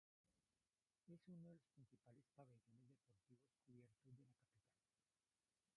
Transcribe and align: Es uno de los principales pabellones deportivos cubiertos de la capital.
Es 1.13 1.27
uno 1.27 1.43
de 1.47 1.53
los 1.53 1.67
principales 1.67 2.25
pabellones 2.35 2.97
deportivos 3.29 3.51
cubiertos 3.53 4.01
de 4.03 4.23
la 4.23 4.33
capital. 4.33 4.65